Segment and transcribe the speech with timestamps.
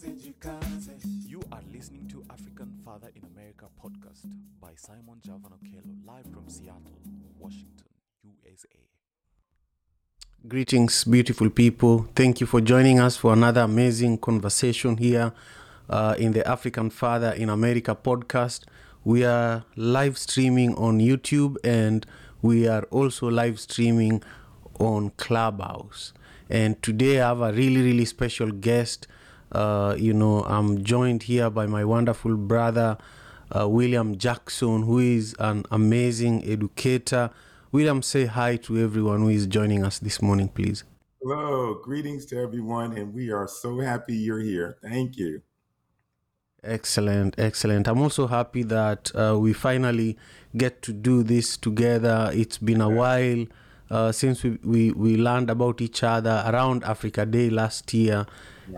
[0.00, 6.48] You are listening to African Father in America podcast by Simon Javan Okello, live from
[6.48, 7.00] Seattle,
[7.36, 7.88] Washington,
[8.22, 8.68] USA.
[10.46, 12.06] Greetings, beautiful people.
[12.14, 15.32] Thank you for joining us for another amazing conversation here
[15.90, 18.66] uh, in the African Father in America podcast.
[19.02, 22.06] We are live streaming on YouTube and
[22.40, 24.22] we are also live streaming
[24.78, 26.12] on Clubhouse.
[26.48, 29.08] And today I have a really, really special guest.
[29.52, 32.98] Uh, you know, I'm joined here by my wonderful brother,
[33.50, 37.30] uh, William Jackson, who is an amazing educator.
[37.72, 40.84] William, say hi to everyone who is joining us this morning, please.
[41.22, 44.78] Hello, greetings to everyone, and we are so happy you're here.
[44.82, 45.42] Thank you.
[46.62, 47.86] Excellent, excellent.
[47.88, 50.18] I'm also happy that uh, we finally
[50.56, 52.30] get to do this together.
[52.34, 53.46] It's been a while
[53.90, 58.26] uh, since we, we, we learned about each other around Africa Day last year,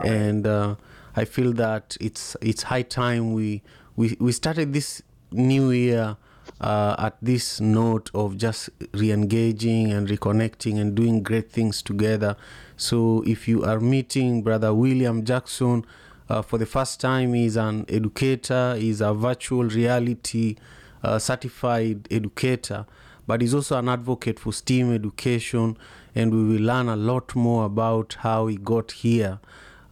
[0.04, 0.76] and uh,
[1.16, 3.62] I feel that it's it's high time we
[3.96, 6.16] we, we started this new year
[6.60, 12.36] uh, at this note of just re-engaging and reconnecting and doing great things together.
[12.76, 15.84] So if you are meeting Brother William Jackson
[16.28, 20.56] uh, for the first time, he's an educator, he's a virtual reality
[21.02, 22.86] uh, certified educator,
[23.26, 25.76] but he's also an advocate for STEAM education,
[26.14, 29.40] and we will learn a lot more about how he got here.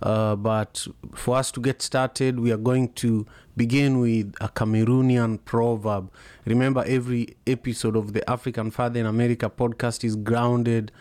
[0.02, 5.44] Uh, but for us to get started, we are going to begin with a Cameroonian
[5.44, 6.10] proverb.
[6.44, 10.92] Remember, every episode of the African Father in America podcast is grounded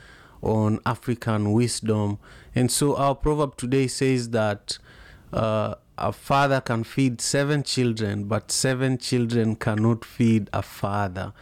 [0.42, 2.18] on African wisdom.
[2.56, 4.78] And so our proverb today says that
[5.32, 11.34] uh, a father can feed seven children, but seven children cannot feed a father.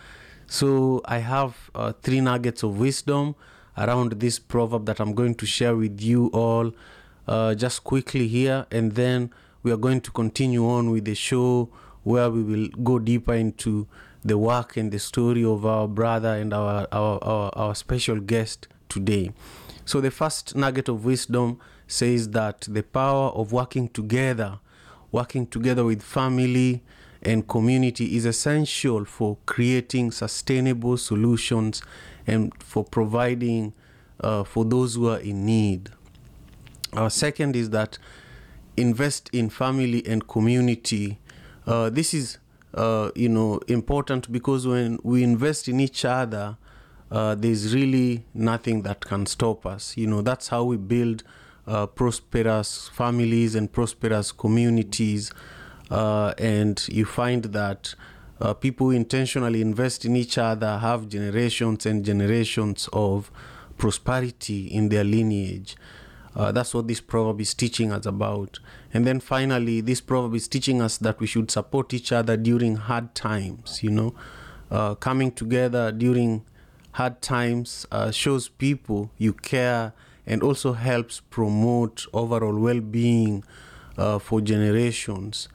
[0.47, 3.35] So I have uh, three nuggets of wisdom
[3.77, 6.71] around this proverb that I'm going to share with you all
[7.27, 9.31] uh, just quickly here, and then
[9.63, 11.69] we are going to continue on with the show
[12.03, 13.87] where we will go deeper into
[14.23, 18.67] the work and the story of our brother and our, our, our, our special guest
[18.89, 19.31] today.
[19.85, 24.59] So, the first nugget of wisdom says that the power of working together,
[25.11, 26.83] working together with family
[27.21, 31.81] and community, is essential for creating sustainable solutions
[32.25, 33.73] and for providing
[34.21, 35.91] uh, for those who are in need.
[36.95, 37.97] Our second is that
[38.77, 41.19] invest in family and community.
[41.67, 42.37] Uh, this is,
[42.73, 46.57] uh, you know, important because when we invest in each other,
[47.11, 49.95] uh, there's really nothing that can stop us.
[49.97, 51.23] You know, that's how we build
[51.67, 55.31] uh, prosperous families and prosperous communities.
[55.89, 57.93] Uh, and you find that
[58.39, 63.31] uh, people intentionally invest in each other have generations and generations of
[63.77, 65.75] prosperity in their lineage.
[66.35, 68.59] Uh, that's what this proverb is teaching us about.
[68.93, 72.75] And then finally, this proverb is teaching us that we should support each other during
[72.75, 73.81] hard times.
[73.81, 74.15] You know,
[74.69, 76.43] uh, coming together during
[76.91, 79.93] hard times uh, shows people you care
[80.25, 83.43] and also helps promote overall well being
[83.97, 85.47] uh, for generations.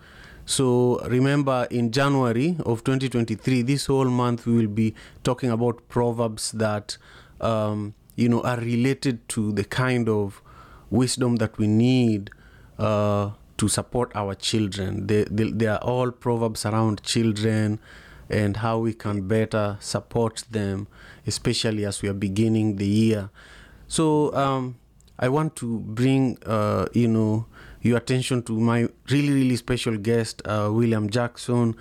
[0.46, 6.52] So remember, in January of 2023, this whole month we will be talking about proverbs
[6.52, 6.96] that
[7.40, 10.42] um, you know are related to the kind of
[10.90, 12.30] wisdom that we need
[12.78, 15.06] uh, to support our children.
[15.06, 17.78] They, they, they are all proverbs around children
[18.28, 20.86] and how we can better support them,
[21.26, 23.30] especially as we are beginning the year.
[23.88, 24.76] So um,
[25.18, 27.46] I want to bring, uh, you know,
[27.82, 31.74] your attention to my really, really special guest, uh, William Jackson.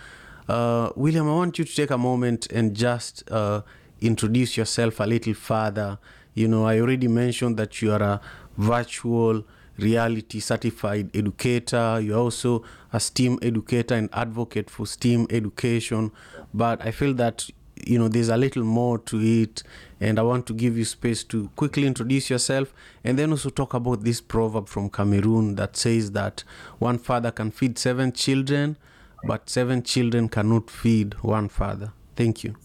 [0.48, 3.62] Uh, William, I want you to take a moment and just uh,
[4.02, 6.00] introduce yourself a little further.
[6.34, 8.22] You know, I already mentioned that you are a
[8.60, 9.44] virtual
[9.78, 12.00] reality certified educator.
[12.02, 16.12] You're also a STEAM educator and advocate for STEAM education.
[16.54, 17.50] But I feel that
[17.86, 19.64] you know there's a little more to it,
[20.02, 23.74] and I want to give you space to quickly introduce yourself, and then also talk
[23.74, 26.44] about this proverb from Cameroon that says that
[26.80, 28.76] one father can feed seven children,
[29.24, 31.94] but seven children cannot feed one father.
[32.18, 32.56] Thank you.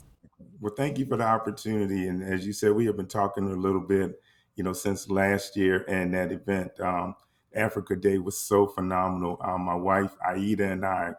[0.60, 2.08] Well, thank you for the opportunity.
[2.08, 4.20] And as you said, we have been talking a little bit,
[4.56, 6.78] you know, since last year and that event.
[6.80, 7.14] Um,
[7.54, 9.38] Africa Day was so phenomenal.
[9.40, 11.12] Um, my wife, Aida, and I,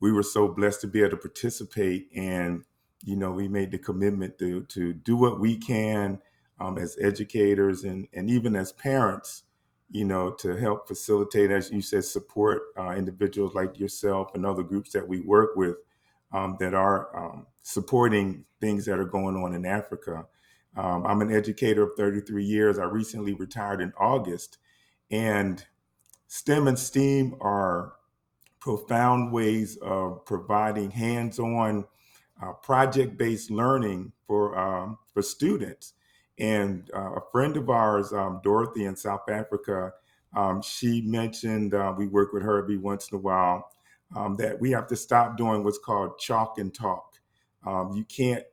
[0.00, 2.08] we were so blessed to be able to participate.
[2.14, 2.64] And,
[3.04, 6.20] you know, we made the commitment to, to do what we can
[6.60, 9.42] um, as educators and, and even as parents,
[9.90, 14.62] you know, to help facilitate, as you said, support uh, individuals like yourself and other
[14.62, 15.76] groups that we work with
[16.32, 20.26] um, that are um, supporting things that are going on in Africa.
[20.76, 22.78] Um, I'm an educator of 33 years.
[22.78, 24.58] I recently retired in August.
[25.10, 25.64] And
[26.28, 27.94] STEM and STEAM are
[28.60, 31.84] profound ways of providing hands-on
[32.42, 35.94] uh, project-based learning for um, for students.
[36.38, 39.92] And uh, a friend of ours, um, Dorothy in South Africa,
[40.34, 43.70] um, she mentioned uh, we work with her every once in a while
[44.16, 47.16] um, that we have to stop doing what's called chalk and talk.
[47.66, 48.44] Um, you can't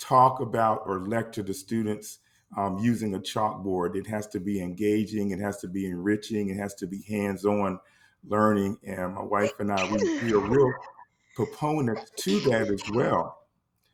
[0.00, 2.18] talk about or lecture the students
[2.56, 3.94] um, using a chalkboard.
[3.94, 7.44] It has to be engaging, it has to be enriching, it has to be hands
[7.44, 7.78] on
[8.26, 8.78] learning.
[8.84, 10.72] And my wife and I, we, we are real
[11.36, 13.46] proponents to that as well.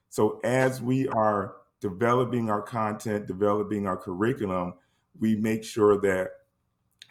[0.08, 4.74] So as we are developing our content, developing our curriculum,
[5.18, 6.30] we make sure that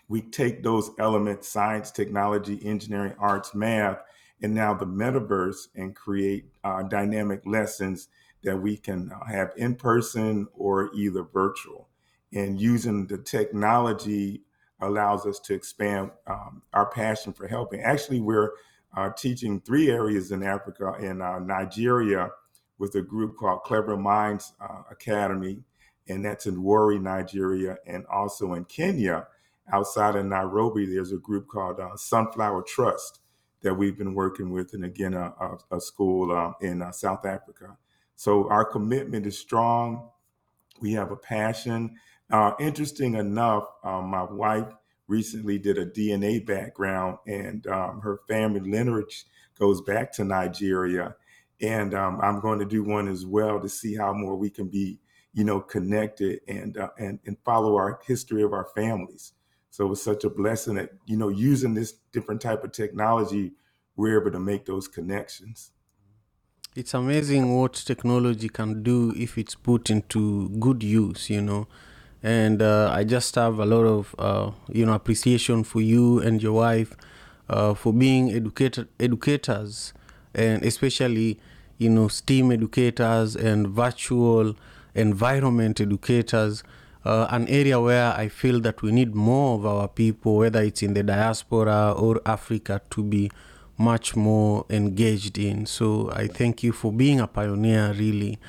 [0.07, 3.99] we take those elements science, technology, engineering, arts, math,
[4.41, 8.09] and now the metaverse and create uh, dynamic lessons
[8.45, 11.89] that we can have in person or either virtual.
[12.33, 14.43] And using the technology
[14.81, 17.81] allows us to expand um, our passion for helping.
[17.81, 18.51] Actually, we're
[18.95, 22.29] uh, teaching three areas in Africa in uh, Nigeria
[22.77, 25.63] with a group called Clever Minds uh, Academy,
[26.07, 29.27] and that's in Warri, Nigeria, and also in Kenya.
[29.71, 33.21] Outside of Nairobi, there's a group called uh, Sunflower Trust
[33.61, 37.25] that we've been working with, and again, a, a, a school uh, in uh, South
[37.25, 37.77] Africa.
[38.15, 40.09] So our commitment is strong.
[40.81, 41.97] We have a passion.
[42.31, 44.73] Uh, interesting enough, um, my wife
[45.07, 49.25] recently did a DNA background, and um, her family lineage
[49.59, 51.15] goes back to Nigeria.
[51.61, 54.67] And um, I'm going to do one as well to see how more we can
[54.67, 54.99] be,
[55.33, 59.33] you know, connected and uh, and and follow our history of our families.
[59.69, 63.53] So it's such a blessing that you know, using this different type of technology,
[63.95, 65.71] we're able to make those connections.
[66.75, 71.67] It's amazing what technology can do if it's put into good use, you know.
[72.21, 76.43] And uh, I just have a lot of, uh, you know, appreciation for you and
[76.43, 76.93] your wife
[77.47, 79.93] uh, for being educated educators,
[80.33, 81.39] and especially,
[81.77, 84.57] you know, STEAM educators and virtual
[84.95, 86.61] environment educators.
[87.05, 90.83] Uh, an area where I feel that we need more of our people, whether it's
[90.83, 93.31] in the diaspora or Africa, to be
[93.77, 95.65] much more engaged in.
[95.65, 98.39] So I thank you for being a pioneer, really.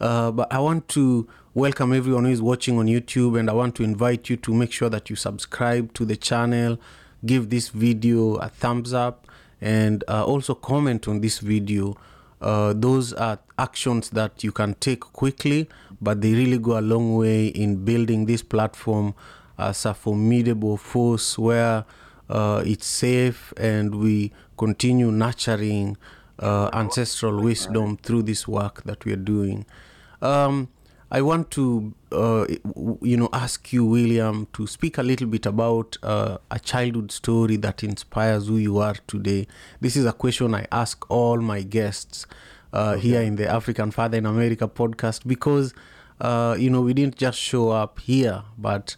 [0.00, 3.74] Uh, but I want to welcome everyone who is watching on YouTube, and I want
[3.76, 6.78] to invite you to make sure that you subscribe to the channel,
[7.26, 9.26] give this video a thumbs up,
[9.60, 11.96] and uh, also comment on this video.
[12.40, 15.68] Uh, those are actions that you can take quickly,
[16.00, 19.14] but they really go a long way in building this platform
[19.58, 21.84] as a formidable force where
[22.28, 25.96] uh, it's safe and we continue nurturing
[26.40, 29.64] uh, ancestral wisdom through this work that we are doing.
[30.20, 30.68] Um,
[31.10, 32.44] I want to, uh,
[33.00, 37.56] you know, ask you, William, to speak a little bit about uh, a childhood story
[37.56, 39.46] that inspires who you are today.
[39.80, 42.26] This is a question I ask all my guests
[42.74, 43.00] uh, okay.
[43.00, 45.72] here in the African Father in America podcast because,
[46.20, 48.96] uh, you know, we didn't just show up here, but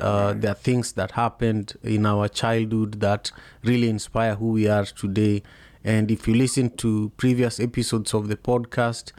[0.00, 3.30] uh, there are things that happened in our childhood that
[3.62, 5.42] really inspire who we are today.
[5.84, 9.12] And if you listen to previous episodes of the podcast,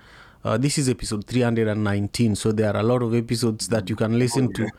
[0.43, 2.35] uh, this is episode 319.
[2.35, 4.69] So there are a lot of episodes that you can listen to.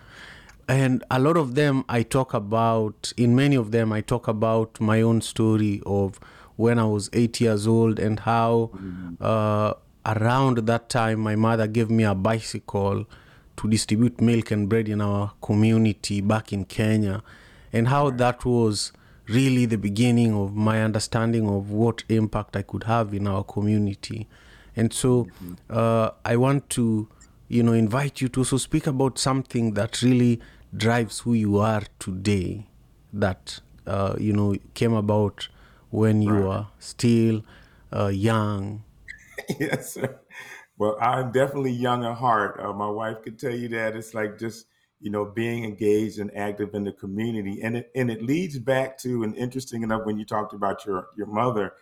[0.69, 4.81] And a lot of them I talk about, in many of them, I talk about
[4.81, 6.19] my own story of
[6.57, 8.71] when I was eight years old and how
[9.21, 9.75] uh,
[10.07, 13.07] around that time my mother gave me a bicycle
[13.57, 17.23] to distribute milk and bread in our community back in Kenya,
[17.73, 18.93] and how that was
[19.29, 24.29] really the beginning of my understanding of what impact I could have in our community.
[24.77, 25.29] And so
[25.71, 27.09] uh, I want to,
[27.49, 30.41] you know, invite you to also speak about something that really
[30.77, 32.67] drives who you are today,
[33.13, 35.49] that, uh, you know, came about
[35.91, 36.45] when you right.
[36.45, 37.45] were still
[37.95, 38.83] uh, young.
[39.61, 40.19] yes, sir.
[40.83, 42.59] Well, I'm definitely young at heart.
[42.59, 44.67] Uh, my wife could tell you that it's like just
[44.99, 48.99] you know being engaged and active in the community, and it and it leads back
[49.03, 51.75] to and interesting enough when you talked about your your mother.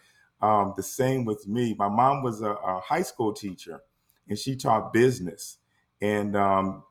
[0.42, 1.74] Um, the same with me.
[1.78, 3.80] My mom was a, a, high school teacher,
[4.28, 5.56] and she taught business.
[6.02, 6.82] And um,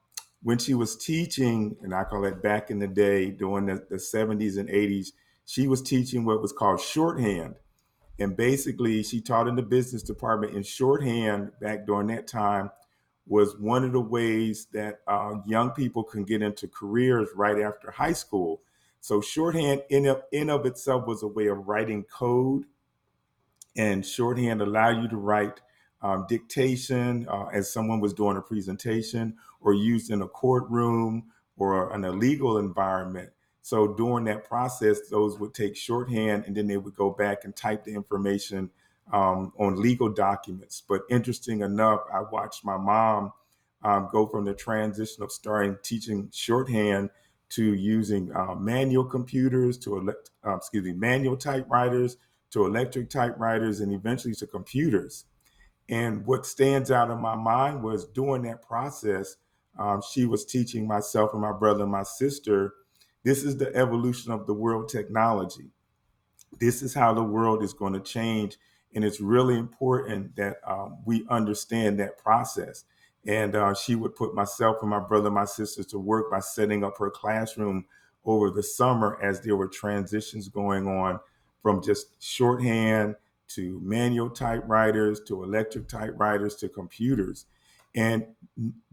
[0.42, 3.98] when she was teaching, and I call it back in the day, during the, the
[3.98, 5.10] 70s and 80s,
[5.46, 7.54] she was teaching what was called shorthand
[8.20, 12.70] and basically, she taught in the business department in shorthand back during that time
[13.26, 17.92] was one of the ways that uh, young people can get into careers right after
[17.92, 18.62] high school.
[19.02, 22.66] So shorthand in of, in of itself was a way of writing code,
[23.78, 25.62] and shorthand allowed you to write
[26.02, 31.26] um, dictation uh, as someone was doing a presentation or used in a courtroom
[31.58, 33.30] or an illegal environment.
[33.70, 37.56] So during that process, those would take shorthand and then they would go back and
[37.56, 38.72] type the information
[39.14, 40.82] um, on legal documents.
[40.90, 43.32] But interesting enough, I watched my mom
[43.84, 47.12] um, go from the transition of starting teaching shorthand
[47.50, 52.18] to using uh, manual computers to elect, uh, excuse me, manual typewriters
[52.50, 55.26] to electric typewriters and eventually to computers.
[55.88, 59.36] And what stands out in my mind was during that process,
[59.78, 62.74] um, she was teaching myself and my brother and my sister
[63.24, 65.72] this is the evolution of the world technology.
[66.60, 68.58] This is how the world is going to change.
[68.96, 72.86] And it's really important that um, we understand that process.
[73.28, 76.40] And uh, she would put myself and my brother and my sister to work by
[76.40, 77.86] setting up her classroom
[78.26, 81.20] over the summer as there were transitions going on
[81.62, 83.16] from just shorthand
[83.50, 87.46] to manual typewriters to electric typewriters to computers.
[87.96, 88.28] And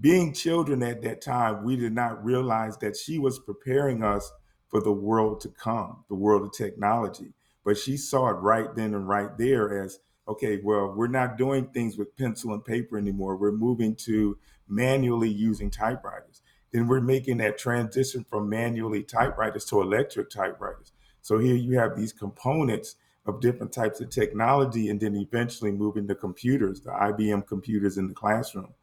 [0.01, 4.33] being children at that time, we did not realize that she was preparing us
[4.69, 7.33] for the world to come, the world of technology.
[7.65, 9.99] But she saw it right then and right there as
[10.29, 13.37] okay, well, we're not doing things with pencil and paper anymore.
[13.37, 14.37] We're moving to
[14.69, 16.43] manually using typewriters.
[16.73, 20.93] Then we're making that transition from manually typewriters to electric typewriters.
[21.23, 26.07] So here you have these components of different types of technology and then eventually moving
[26.09, 28.75] to computers, the IBM computers in the classroom.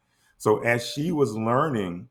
[0.44, 2.10] So as she was learning,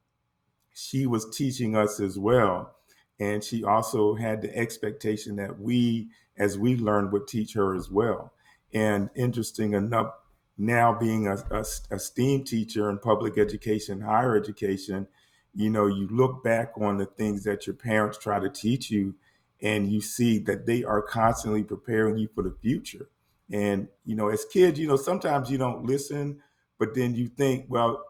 [0.74, 2.74] she was teaching us as well.
[3.20, 7.92] And she also had the expectation that we, as we learned, would teach her as
[7.92, 8.34] well.
[8.74, 10.16] And interesting enough,
[10.58, 15.06] now being a, a, a STEAM teacher in public education, higher education,
[15.54, 19.13] you know, you look back on the things that your parents try to teach you
[19.62, 23.10] and you see that they are constantly preparing you for the future.
[23.52, 26.42] And, you know, as kids, you know, sometimes you don't listen,
[26.80, 28.04] but then you think, well,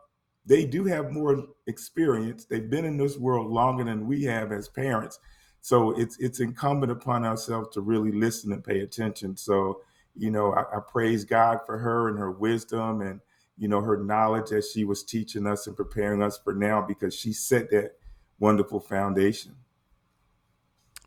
[0.45, 2.45] they do have more experience.
[2.45, 5.19] They've been in this world longer than we have as parents.
[5.61, 9.37] So it's it's incumbent upon ourselves to really listen and pay attention.
[9.37, 9.81] So,
[10.15, 13.21] you know, I, I praise God for her and her wisdom and
[13.57, 17.13] you know her knowledge as she was teaching us and preparing us for now because
[17.15, 17.97] she set that
[18.39, 19.55] wonderful foundation.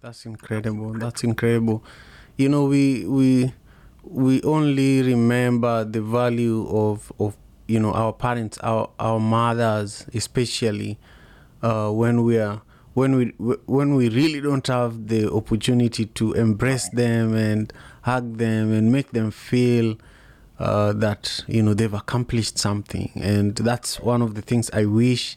[0.00, 0.92] That's incredible.
[0.94, 1.84] That's incredible.
[2.36, 3.52] You know, we we
[4.02, 10.98] we only remember the value of of you know our parents our our mothers especially
[11.62, 12.62] uh, when we are
[12.94, 13.26] when we
[13.66, 19.10] when we really don't have the opportunity to embrace them and hug them and make
[19.12, 19.96] them feel
[20.58, 23.10] uh, that you know they've accomplished something.
[23.16, 25.34] And that's one of the things i wish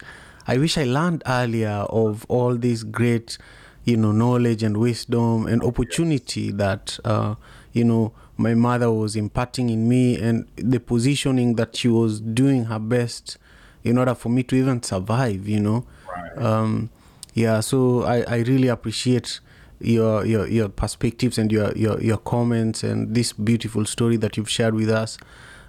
[0.48, 3.38] i wish i learned earlier of all this great
[3.84, 7.36] you know knowledge and wisdom and opportunity that uh,
[7.74, 12.66] you know my mother was imparting in me and the positioning that she was doing
[12.66, 13.38] her best
[13.84, 16.38] in order for me to even survive you know Right.
[16.46, 16.90] um,
[17.34, 19.40] yeah so I, I really appreciate
[19.82, 24.50] your, your your perspectives and your, your your comments and this beautiful story that you've
[24.50, 25.18] shared with us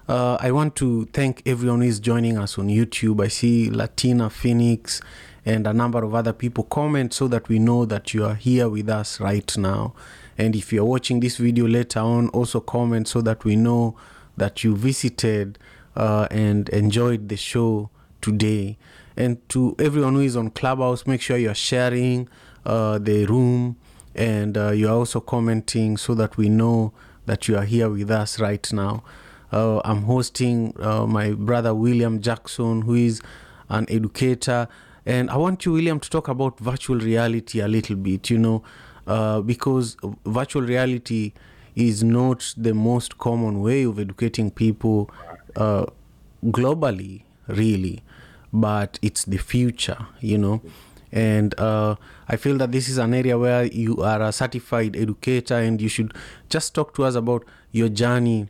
[0.09, 3.23] uh, I want to thank everyone who is joining us on YouTube.
[3.25, 5.01] I see Latina Phoenix
[5.47, 8.69] and a number of other people comment so that we know that you are here
[8.69, 9.95] with us right now.
[10.41, 13.95] And if you're watching this video later on, also comment so that we know
[14.39, 15.59] that you visited
[15.95, 17.91] uh, and enjoyed the show
[18.23, 18.79] today.
[19.19, 22.27] And to everyone who is on Clubhouse, make sure you're sharing
[22.65, 23.77] uh, the room
[24.15, 26.95] and uh, you're also commenting so that we know
[27.27, 29.05] that you are here with us right now.
[29.53, 33.21] Uh, I'm hosting uh, my brother William Jackson, who is
[33.69, 34.69] an educator.
[35.05, 38.63] And I want you, William, to talk about virtual reality a little bit, you know,
[39.11, 41.33] uh, because virtual reality
[41.75, 45.11] is not the most common way of educating people
[45.57, 45.85] uh,
[46.47, 48.03] globally, really,
[48.53, 50.63] but it's the future, you know.
[51.11, 51.97] And uh,
[52.29, 55.89] I feel that this is an area where you are a certified educator and you
[55.89, 56.15] should
[56.49, 58.49] just talk to us about your journey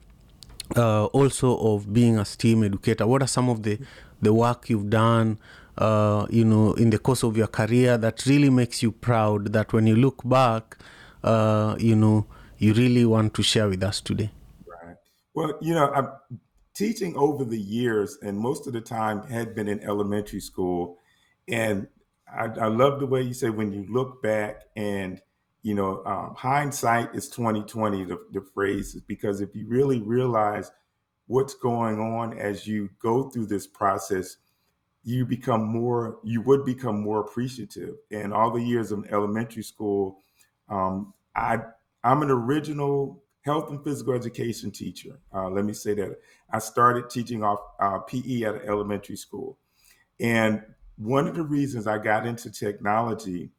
[0.76, 3.07] uh, also of being a STEAM educator.
[3.07, 3.79] What are some of the,
[4.21, 5.38] the work you've done,
[5.79, 9.73] uh, you know, in the course of your career that really makes you proud that
[9.73, 10.79] when you look back,
[11.25, 12.27] uh, you know,
[12.59, 14.31] you really want to share with us today?
[14.67, 14.97] Right.
[15.35, 16.09] Well, you know, I'm
[16.75, 20.99] teaching over the years, and most of the time had been in elementary school.
[21.49, 21.89] And
[22.33, 25.21] I, I love the way you say when you look back and
[25.62, 28.05] you know, um, hindsight is twenty twenty.
[28.05, 30.71] The, the phrase is because if you really realize
[31.27, 34.37] what's going on as you go through this process,
[35.04, 36.19] you become more.
[36.23, 37.95] You would become more appreciative.
[38.11, 40.19] And all the years of elementary school,
[40.69, 41.59] um, I
[42.04, 45.19] I'm an original health and physical education teacher.
[45.35, 46.19] Uh, let me say that
[46.52, 49.59] I started teaching off uh, PE at an elementary school,
[50.19, 50.62] and
[50.97, 53.50] one of the reasons I got into technology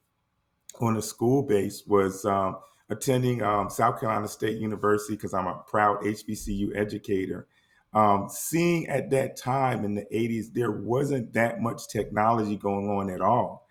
[0.79, 2.57] on a school base was um,
[2.89, 7.47] attending um, South Carolina State University because I'm a proud HBCU educator.
[7.93, 13.09] Um, seeing at that time in the 80s, there wasn't that much technology going on
[13.09, 13.67] at all.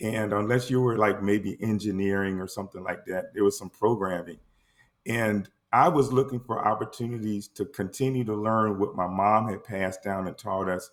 [0.00, 4.38] And unless you were like maybe engineering or something like that, there was some programming.
[5.06, 10.02] And I was looking for opportunities to continue to learn what my mom had passed
[10.02, 10.90] down and taught us.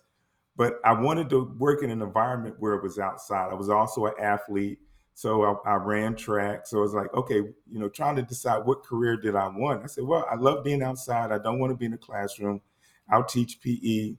[0.56, 3.50] But I wanted to work in an environment where it was outside.
[3.50, 4.78] I was also an athlete.
[5.14, 6.66] So I, I, ran track.
[6.66, 9.82] So I was like, okay, you know, trying to decide what career did I want.
[9.82, 11.30] I said, well, I love being outside.
[11.30, 12.62] I don't want to be in the classroom.
[13.10, 14.16] I'll teach PE.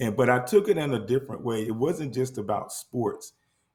[0.00, 1.66] And but I took it in a different way.
[1.66, 3.32] It wasn't just about sports.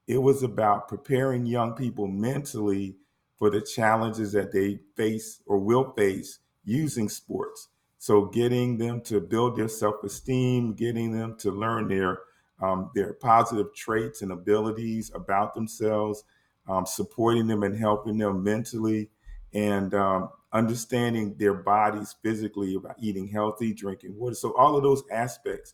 [0.08, 2.96] It was about preparing young people mentally
[3.38, 7.70] for the challenges that they face or will face using sports.
[8.00, 12.20] So getting them to build their self-esteem, getting them to learn their
[12.60, 16.24] um, their positive traits and abilities about themselves,
[16.68, 19.10] um, supporting them and helping them mentally,
[19.54, 24.36] and um, understanding their bodies physically about eating healthy, drinking water.
[24.36, 25.74] So all of those aspects.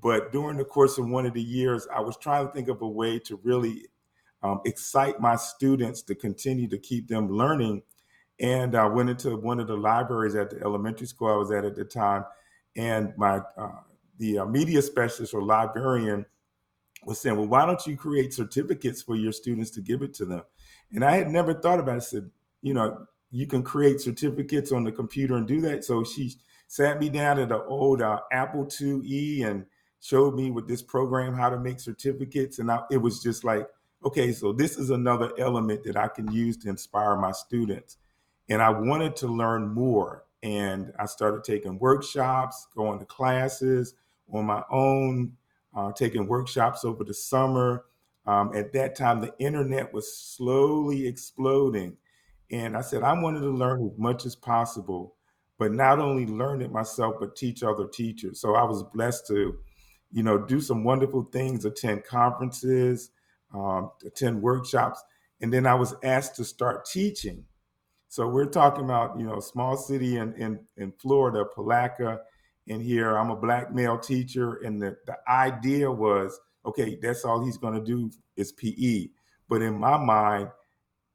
[0.00, 2.80] But during the course of one of the years, I was trying to think of
[2.82, 3.86] a way to really
[4.42, 7.82] um, excite my students to continue to keep them learning.
[8.38, 11.64] And I went into one of the libraries at the elementary school I was at
[11.64, 12.24] at the time,
[12.74, 13.80] and my uh,
[14.18, 16.24] the uh, media specialist or librarian
[17.04, 20.24] was saying, "Well, why don't you create certificates for your students to give it to
[20.24, 20.42] them?"
[20.90, 21.96] And I had never thought about it.
[21.96, 22.30] I said,
[22.62, 26.34] "You know, you can create certificates on the computer and do that." So she
[26.68, 29.66] sat me down at the old uh, Apple IIe and
[30.00, 33.66] showed me with this program how to make certificates, and I, it was just like
[34.04, 37.98] okay, so this is another element that I can use to inspire my students.
[38.48, 40.24] And I wanted to learn more.
[40.42, 43.94] And I started taking workshops, going to classes
[44.32, 45.36] on my own,
[45.76, 47.84] uh, taking workshops over the summer.
[48.26, 51.96] Um, at that time, the internet was slowly exploding.
[52.50, 55.14] And I said, I wanted to learn as much as possible,
[55.58, 58.40] but not only learn it myself, but teach other teachers.
[58.40, 59.54] So I was blessed to,
[60.10, 63.10] you know, do some wonderful things, attend conferences,
[63.54, 65.02] um, attend workshops,
[65.40, 67.44] and then I was asked to start teaching.
[68.08, 72.20] So we're talking about you know small city in in, in Florida, Palatka,
[72.68, 77.44] and here I'm a black male teacher, and the the idea was okay, that's all
[77.44, 79.08] he's going to do is PE.
[79.48, 80.48] But in my mind,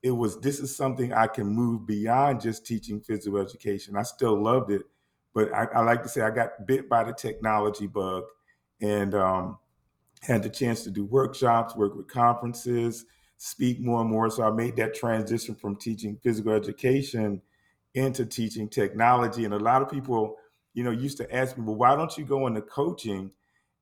[0.06, 3.98] it was this is something I can move beyond just teaching physical education.
[3.98, 4.84] I still loved it,
[5.34, 8.26] but I, I like to say I got bit by the technology bug,
[8.80, 9.58] and um,
[10.22, 13.06] had the chance to do workshops, work with conferences,
[13.38, 14.30] speak more and more.
[14.30, 17.42] So I made that transition from teaching physical education
[17.96, 19.44] into teaching technology.
[19.44, 20.36] And a lot of people,
[20.76, 23.32] you know, used to ask me, well, why don't you go into coaching?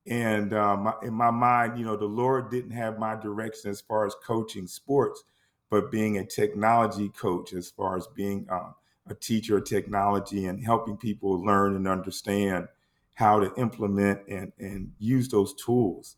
[0.06, 4.06] And um, in my mind, you know, the Lord didn't have my direction as far
[4.06, 5.22] as coaching sports,
[5.70, 8.74] but being a technology coach, as far as being um,
[9.08, 12.68] a teacher of technology and helping people learn and understand
[13.14, 16.16] how to implement and, and use those tools.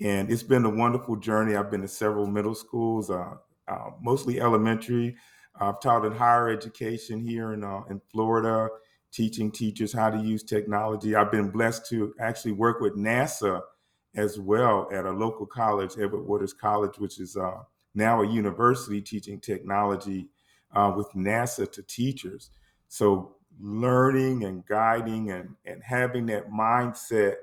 [0.00, 1.56] And it's been a wonderful journey.
[1.56, 3.34] I've been to several middle schools, uh,
[3.66, 5.16] uh, mostly elementary.
[5.58, 8.68] I've taught in higher education here in, uh, in Florida,
[9.12, 11.16] teaching teachers how to use technology.
[11.16, 13.62] I've been blessed to actually work with NASA
[14.14, 17.62] as well at a local college, Edward Waters College, which is uh,
[17.96, 20.28] now a university teaching technology
[20.74, 22.50] uh, with NASA to teachers.
[22.88, 27.36] So learning and guiding and, and having that mindset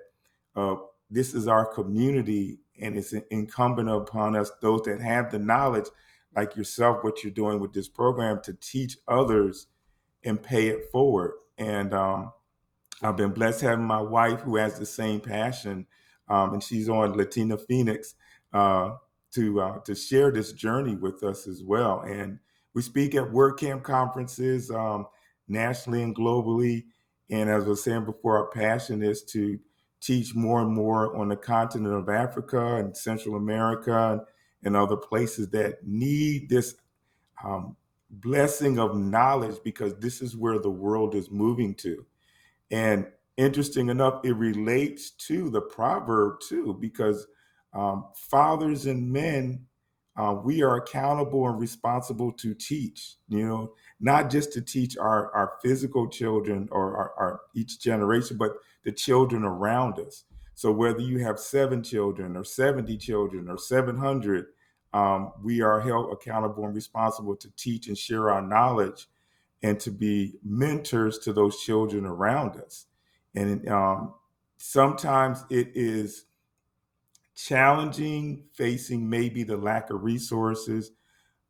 [0.56, 5.86] of this is our community and it's incumbent upon us those that have the knowledge
[6.36, 9.68] like yourself what you're doing with this program to teach others
[10.24, 12.32] and pay it forward and um,
[13.02, 15.86] i've been blessed having my wife who has the same passion
[16.28, 18.16] um, and she's on latina phoenix
[18.54, 18.92] uh,
[19.34, 22.40] to uh, to share this journey with us as well and
[22.74, 25.06] we speak at WordCamp conferences um,
[25.48, 26.86] nationally and globally
[27.30, 29.60] and as i was saying before our passion is to
[30.04, 34.22] teach more and more on the continent of Africa and Central America
[34.64, 36.76] and, other places that need this
[37.44, 37.76] um,
[38.10, 42.06] blessing of knowledge because this is where the world is moving to.
[42.70, 47.28] And interesting enough, it relates to the proverb too, because
[47.74, 49.66] um, fathers and men,
[50.16, 55.34] uh, we are accountable and responsible to teach, you know, not just to teach our,
[55.34, 58.52] our physical children or our, our each generation, but
[58.84, 60.26] the children around us.
[60.54, 64.46] So whether you have seven children or 70 children or 700,
[64.94, 69.08] um, we are held accountable and responsible to teach and share our knowledge
[69.64, 72.86] and to be mentors to those children around us.
[73.34, 74.14] And um,
[74.58, 76.26] sometimes it is
[77.36, 80.92] challenging facing maybe the lack of resources,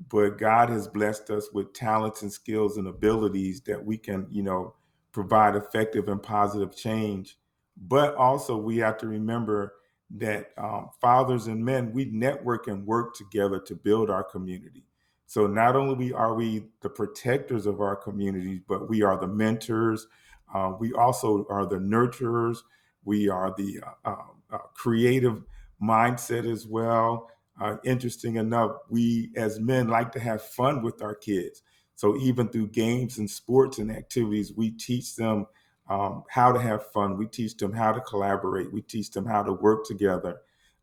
[0.10, 4.44] but God has blessed us with talents and skills and abilities that we can, you
[4.44, 4.76] know,
[5.12, 7.38] provide effective and positive change.
[7.78, 9.74] But also, we have to remember
[10.12, 14.86] that um, fathers and men, we network and work together to build our community.
[15.26, 20.08] So not only are we the protectors of our communities, but we are the mentors.
[20.54, 22.60] Uh, we also are the nurturers.
[23.04, 25.42] We are the uh, uh, uh creative
[25.84, 27.30] mindset as well.
[27.60, 31.62] Uh, interesting enough, we as men like to have fun with our kids.
[31.96, 35.46] So even through games and sports and activities, we teach them
[35.90, 37.18] um, how to have fun.
[37.18, 38.74] We teach them how to collaborate.
[38.74, 40.40] We teach them how to work together.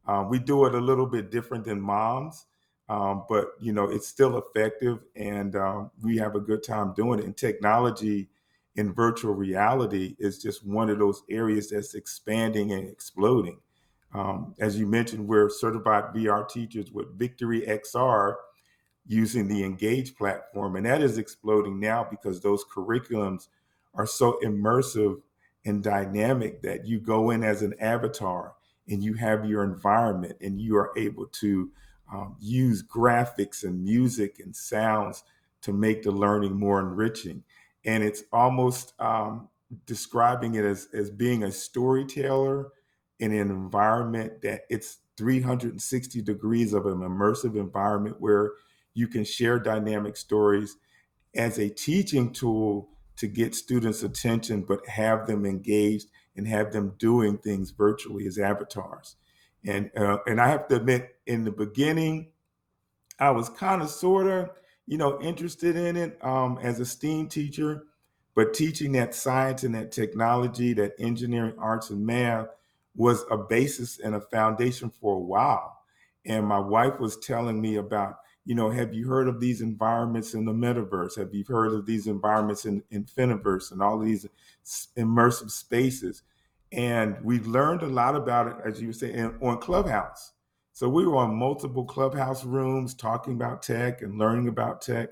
[0.07, 2.47] Uh, we do it a little bit different than moms,
[2.89, 7.21] um, but you know it's still effective, and um, we have a good time doing
[7.21, 7.25] it.
[7.25, 8.29] And technology
[8.77, 13.59] in virtual reality is just one of those areas that's expanding and exploding.
[14.13, 18.35] Um, as you mentioned, we're certified VR teachers with Victory XR
[19.07, 23.49] using the Engage platform, and that is exploding now because those curriculums
[23.95, 25.21] are so immersive
[25.65, 28.55] and dynamic that you go in as an avatar
[28.89, 31.71] and you have your environment and you are able to
[32.13, 35.23] um, use graphics and music and sounds
[35.63, 37.43] to make the learning more enriching.
[37.85, 39.49] And it's almost um,
[39.87, 42.73] describing it as, as being a storyteller
[43.21, 48.53] in an environment that it's 360 degrees of an immersive environment where
[48.95, 50.77] you can share dynamic stories
[51.35, 56.95] as a teaching tool to get students' attention, but have them engaged and have them
[56.99, 59.17] doing things virtually as avatars.
[59.65, 62.29] And uh, and I have to admit, in the beginning,
[63.19, 64.51] I was kind of sort of
[64.87, 67.85] you know interested in it um, as a STEAM teacher,
[68.35, 72.49] but teaching that science and that technology, that engineering, arts, and math
[72.95, 75.79] was a basis and a foundation for a while.
[76.27, 80.35] And my wife was telling me about, you know, have you heard of these environments
[80.35, 81.17] in the metaverse?
[81.17, 84.27] Have you heard of these environments in Infiniverse and all these
[84.97, 86.23] immersive spaces?
[86.73, 90.33] And we've learned a lot about it, as you were saying, on Clubhouse.
[90.73, 95.11] So we were on multiple Clubhouse rooms talking about tech and learning about tech,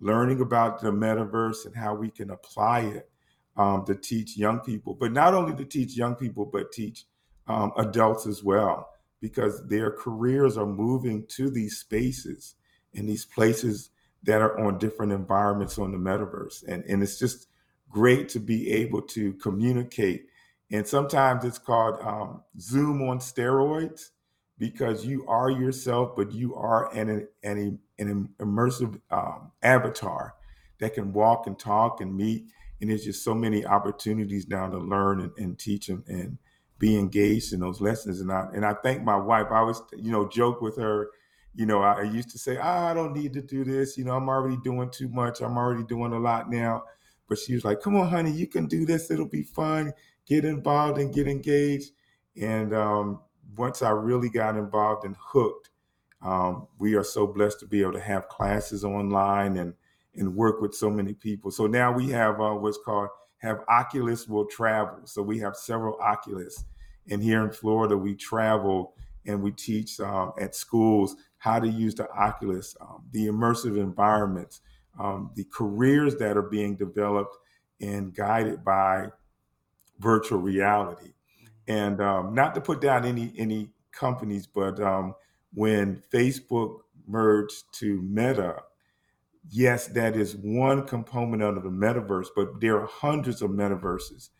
[0.00, 3.10] learning about the metaverse and how we can apply it
[3.56, 7.06] um, to teach young people, but not only to teach young people, but teach
[7.48, 12.54] um, adults as well, because their careers are moving to these spaces
[12.94, 13.90] and these places
[14.22, 16.62] that are on different environments on the metaverse.
[16.66, 17.48] And, and it's just
[17.88, 20.26] great to be able to communicate.
[20.70, 24.10] And sometimes it's called um, Zoom on steroids
[24.58, 30.34] because you are yourself, but you are an, an, an immersive um, avatar
[30.80, 32.46] that can walk and talk and meet.
[32.80, 36.38] And there's just so many opportunities now to learn and, and teach and, and
[36.78, 38.20] be engaged in those lessons.
[38.20, 39.46] And I and I thank my wife.
[39.50, 41.10] I always, you know, joke with her.
[41.54, 43.98] You know, I, used to say, oh, I don't need to do this.
[43.98, 45.40] You know, I'm already doing too much.
[45.40, 46.84] I'm already doing a lot now.
[47.28, 49.10] But she was like, Come on, honey, you can do this.
[49.10, 49.92] It'll be fun.
[50.26, 51.90] Get involved and get engaged.
[52.40, 53.20] And um,
[53.56, 55.70] once I really got involved and hooked,
[56.22, 59.74] um, we are so blessed to be able to have classes online and
[60.14, 61.50] and work with so many people.
[61.50, 65.00] So now we have uh, what's called have Oculus will travel.
[65.04, 66.64] So we have several Oculus.
[67.10, 68.94] And here in Florida, we travel
[69.26, 74.60] and we teach um, at schools how to use the Oculus, um, the immersive environments,
[74.98, 77.36] um, the careers that are being developed
[77.80, 79.06] and guided by
[80.00, 81.12] virtual reality.
[81.68, 85.14] And um, not to put down any any companies, but um,
[85.52, 88.62] when Facebook merged to Meta,
[89.50, 94.30] yes, that is one component of the metaverse, but there are hundreds of metaverses.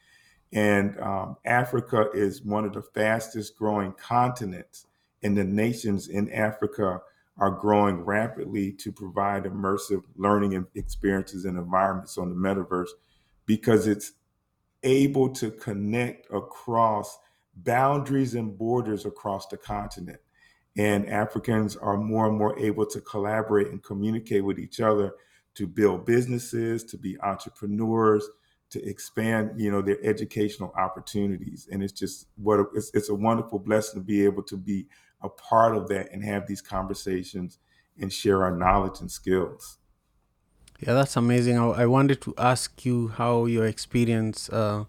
[0.52, 4.86] And um, Africa is one of the fastest growing continents,
[5.22, 7.00] and the nations in Africa
[7.36, 12.88] are growing rapidly to provide immersive learning experiences and environments on the metaverse
[13.46, 14.12] because it's
[14.82, 17.18] able to connect across
[17.54, 20.20] boundaries and borders across the continent
[20.78, 25.12] and Africans are more and more able to collaborate and communicate with each other
[25.56, 28.28] to build businesses, to be entrepreneurs,
[28.70, 31.68] to expand, you know, their educational opportunities.
[31.72, 34.86] And it's just what it's, it's a wonderful blessing to be able to be
[35.20, 37.58] a part of that and have these conversations
[38.00, 39.78] and share our knowledge and skills.
[40.78, 41.58] Yeah, that's amazing.
[41.58, 44.84] I, I wanted to ask you how your experience uh,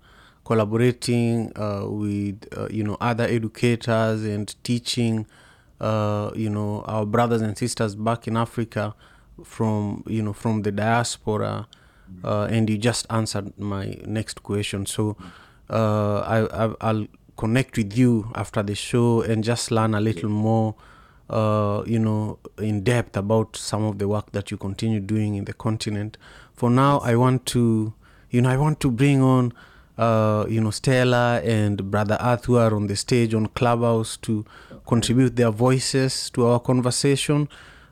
[0.46, 5.26] collaborating uh, with, uh, you know, other educators and teaching
[5.80, 8.96] uh, you know our brothers and sisters back in Africa
[9.44, 11.68] from you know from the diaspora,
[12.24, 14.86] uh, and you just answered my next question.
[14.86, 15.18] So
[15.70, 20.30] uh, I, I will connect with you after the show and just learn a little
[20.30, 20.76] more
[21.30, 25.46] uh, you know, in depth about some of the work that you continue doing in
[25.46, 26.18] the continent.
[26.54, 27.94] For now, I want to,
[28.30, 29.54] you know, I want to bring on,
[29.98, 34.46] uh, you know, Stella and Brother Arthur on the stage on Clubhouse to
[34.90, 37.48] contribute their voices to our conversation.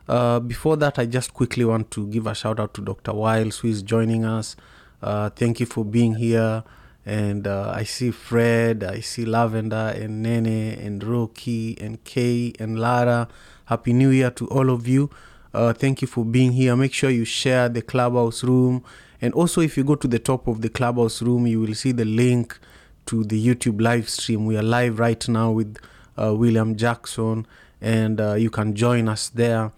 [0.08, 3.14] Uh, before that, I just quickly want to give a shout out to Dr.
[3.14, 4.56] Wiles who is joining us.
[5.00, 6.64] Uh, thank you for being here.
[7.06, 12.80] And uh, I see Fred, I see Lavender and Nene and Rocky and Kay and
[12.80, 13.28] Lara.
[13.66, 15.12] Happy New Year to all of you.
[15.54, 16.76] Uh, thank you for being here.
[16.76, 18.84] Make sure you share the clubhouse room.
[19.22, 21.92] And also, if you go to the top of the clubhouse room, you will see
[21.92, 22.58] the link
[23.06, 24.48] to the YouTube live stream.
[24.48, 25.78] We are live right now with
[26.18, 27.46] William Jackson,
[27.82, 29.72] and uh, you can join us there.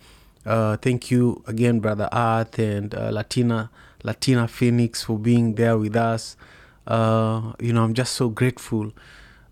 [0.45, 3.69] Uh, thank you again, Brother Earth and uh, Latina
[4.03, 6.37] Latina Phoenix for being there with us.
[6.87, 8.91] Uh, you know, I'm just so grateful.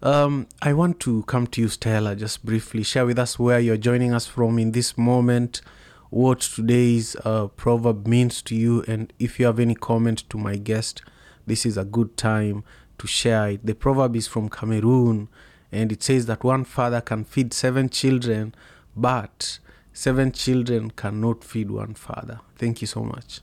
[0.02, 2.84] Um, I want to come to you, Stella, just briefly.
[2.84, 5.62] Share with us where you're joining us from in this moment,
[6.10, 10.56] what today's uh, proverb means to you, and if you have any comment to my
[10.56, 11.02] guest,
[11.45, 12.63] this is a good time
[13.00, 13.65] to share it.
[13.65, 15.28] The proverb is from Cameroon,
[15.72, 18.54] and it says that one father can feed seven children,
[18.96, 19.60] but
[19.94, 22.40] seven children cannot feed one father.
[22.56, 23.42] Thank you so much.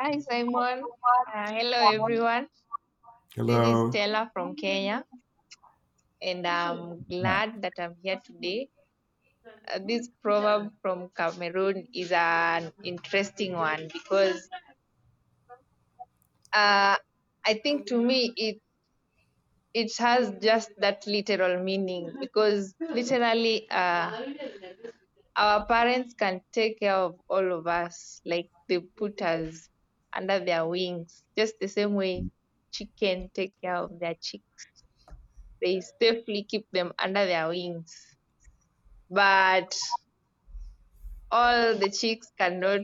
[0.00, 0.82] Hi, Simon.
[1.34, 2.48] Uh, hello, everyone.
[3.34, 3.46] Hello.
[3.46, 3.86] This Hello.
[3.86, 5.04] is Stella from Kenya,
[6.22, 8.68] and I'm glad that I'm here today.
[9.72, 14.48] Uh, this proverb from Cameroon is an interesting one because
[16.52, 16.96] uh,
[17.48, 18.58] I think to me it
[19.74, 24.34] it has just that literal meaning because literally uh,
[25.36, 29.68] our parents can take care of all of us like they put us
[30.12, 32.26] under their wings just the same way
[32.72, 34.66] chicken take care of their chicks.
[35.62, 37.94] They safely keep them under their wings.
[39.10, 39.76] But
[41.30, 42.82] all the chicks cannot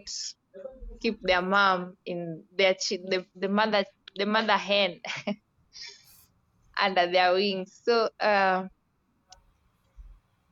[1.01, 3.85] keep their mom in their chi- the, the mother
[4.17, 5.01] the mother hen
[6.81, 7.81] under their wings.
[7.85, 8.69] So uh,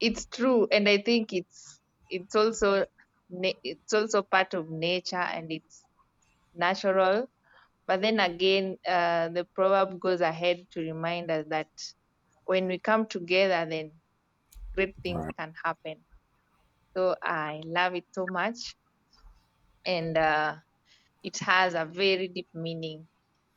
[0.00, 2.86] it's true and i think it's it's also
[3.30, 5.86] it's also part of nature and it's
[6.54, 7.28] natural.
[7.86, 11.70] But then again uh, the proverb goes ahead to remind us that
[12.46, 13.92] when we come together then
[14.74, 15.34] great things Right.
[15.38, 16.04] can happen.
[16.96, 18.76] So i love it so much.
[19.84, 20.56] And uh,
[21.22, 23.08] it has a very deep meaning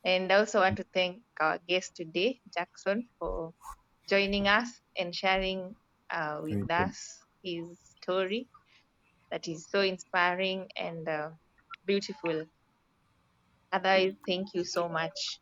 [0.06, 3.52] and I also want to thank our guest today jackson for
[4.08, 5.74] joining us and sharing
[6.10, 6.76] uh, with Thank you.
[6.76, 8.48] us his story
[9.30, 11.28] that is so inspiring and uh,
[11.84, 12.44] beautiful.
[13.72, 15.40] Otherwise, thank you so much.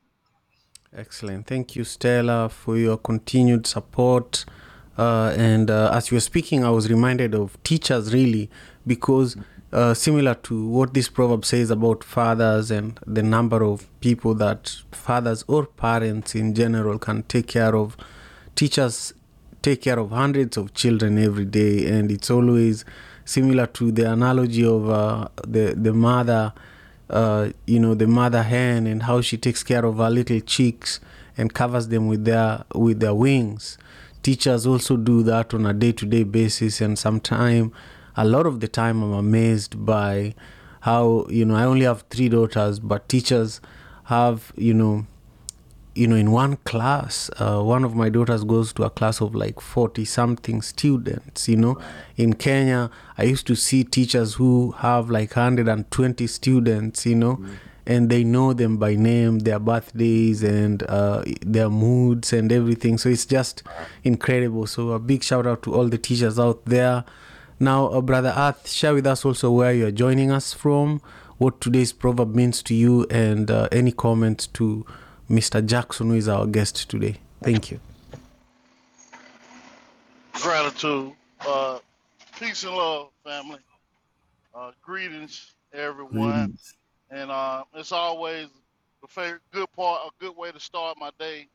[0.96, 1.46] Excellent.
[1.46, 4.46] Thank you, Stella, for your continued support.
[4.96, 8.48] Uh, and uh, as you were speaking, I was reminded of teachers, really,
[8.87, 9.37] because
[9.74, 14.76] uh, similar to what this proverb says about fathers and the number of people that
[14.92, 17.96] fathers or parents in general can take care of,
[18.54, 19.12] teachers
[19.62, 21.87] take care of hundreds of children every day.
[21.87, 22.84] And it's always
[23.24, 26.52] similar to the analogy of uh, the, the mother
[27.10, 31.00] uh, you know the mother hen and how she takes care of her little chicks
[31.37, 33.76] and covers them with their with their wings
[34.22, 37.70] teachers also do that on a day-to-day basis and sometimes
[38.16, 40.35] a lot of the time i'm amazed by
[40.81, 43.61] how you know i only have three daughters but teachers
[44.05, 45.07] have you know
[45.94, 49.35] you know in one class uh, one of my daughters goes to a class of
[49.35, 51.79] like 40 something students you know.
[52.16, 57.38] In kenya i used to see teachers who have like 120 students you know
[57.87, 62.96] and they know them by name their birthdays and uh, their moods and everything.
[62.96, 63.62] So it's just
[64.03, 64.66] incredible.
[64.66, 67.05] So a big shout out to all the teachers out there
[67.64, 71.00] now uh, brother earth share with us also where you're joining us from
[71.38, 74.87] what today's proverb means to you and uh, any comments to
[75.29, 75.64] Mr.
[75.64, 77.16] Jackson, who is our guest today.
[77.42, 77.81] Thank you.
[80.35, 81.12] gratitude,
[81.46, 81.79] uh,
[82.38, 83.59] peace and love, family.
[84.55, 86.74] Uh, greetings, everyone, Greetings.
[87.11, 88.48] and uh, it's always
[89.03, 91.48] a favorite, good part, a good way to start my day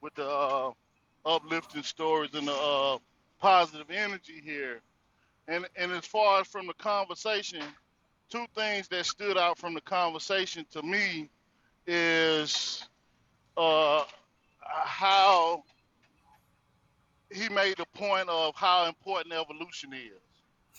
[0.00, 0.72] with the uh,
[1.26, 2.98] uplifting stories and the uh,
[3.40, 4.80] positive energy here.
[5.48, 7.62] And and as far as from the conversation,
[8.30, 11.28] two things that stood out from the conversation to me
[11.86, 12.86] is
[13.56, 14.04] uh,
[14.60, 15.64] how
[17.30, 20.20] he made the point of how important evolution is.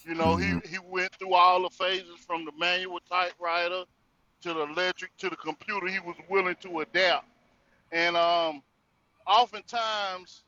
[0.06, 3.84] You know, he, he went through all the phases from the manual typewriter
[4.42, 5.88] to the electric to the computer.
[5.88, 7.26] He was willing to adapt.
[7.92, 8.62] And um,
[9.26, 10.44] oftentimes,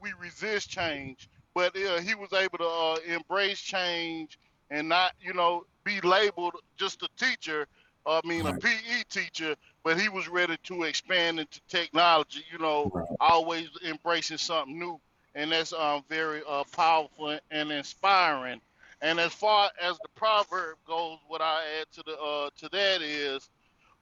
[0.00, 4.38] we resist change, but uh, he was able to uh, embrace change
[4.70, 7.66] and not, you know, be labeled just a teacher.
[8.06, 12.42] I mean, a PE teacher, but he was ready to expand into technology.
[12.52, 13.06] You know, Right.
[13.20, 15.00] always embracing something new,
[15.34, 18.60] and that's um, very uh, powerful and inspiring.
[19.02, 23.02] And as far as the proverb goes, what I add to the uh, to that
[23.02, 23.48] is,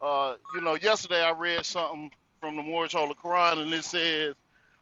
[0.00, 4.34] uh, you know, yesterday I read something from the Moorish Holy Quran, and it says,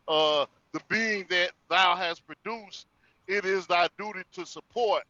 [0.08, 0.46] uh,
[0.78, 2.86] "The being that thou hast produced,
[3.28, 5.04] it is thy duty to support."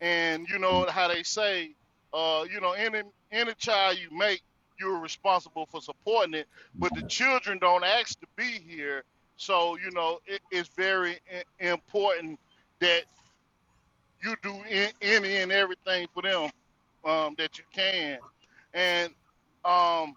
[0.00, 1.72] And you know how they say,
[2.14, 4.42] uh, you know, any any child you make,
[4.80, 6.48] you're responsible for supporting it.
[6.76, 9.04] But the children don't ask to be here,
[9.38, 11.18] so you know it, it's very
[11.60, 12.40] important
[12.80, 13.04] that
[14.24, 16.50] you do in, any and everything for them
[17.04, 18.18] um, that you can.
[18.74, 19.12] And
[19.64, 20.16] um,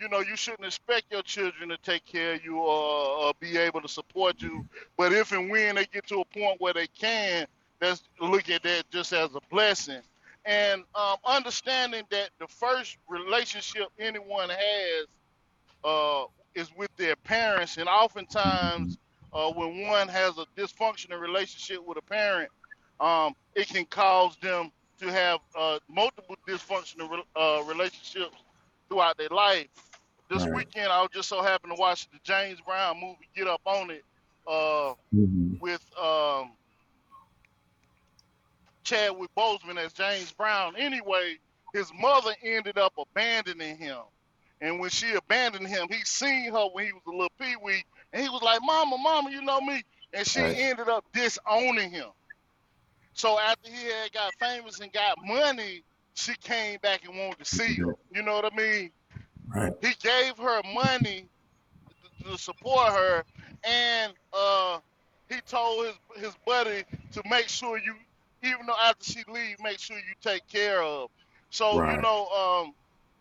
[0.00, 3.56] you know, you shouldn't expect your children to take care of you or, or be
[3.58, 4.66] able to support you.
[4.98, 7.46] But if and when they get to a point where they can,
[7.80, 10.02] let's look at that just as a blessing.
[10.44, 15.06] And um, understanding that the first relationship anyone has
[15.84, 18.98] uh, is with their parents, and oftentimes
[19.32, 22.50] uh, when one has a dysfunctional relationship with a parent,
[23.00, 28.36] um, it can cause them to have uh, multiple dysfunctional re- uh, relationships
[28.88, 29.68] throughout their life.
[30.30, 30.52] This Right.
[30.52, 33.90] weekend, I was just so happened to watch the James Brown movie "Get Up on
[33.90, 34.04] It"
[34.46, 35.60] uh, Mhm.
[35.60, 36.56] with um,
[38.84, 40.76] Chadwick Boseman as James Brown.
[40.76, 41.38] Anyway,
[41.72, 44.02] his mother ended up abandoning him,
[44.60, 48.22] and when she abandoned him, he seen her when he was a little peewee, and
[48.22, 49.82] he was like, "Mama, Mama, you know me,"
[50.14, 50.56] and she Right.
[50.56, 52.10] ended up disowning him.
[53.14, 57.44] So after he had got famous and got money, she came back and wanted to
[57.44, 57.94] see him.
[58.12, 58.90] You know what I mean?
[59.54, 59.72] Right.
[59.82, 61.26] He gave her money
[62.22, 63.24] to, to support her,
[63.64, 64.78] and uh,
[65.28, 67.94] he told his his buddy to make sure you,
[68.42, 71.10] even though after she leave, make sure you take care of.
[71.50, 72.74] So you know, um,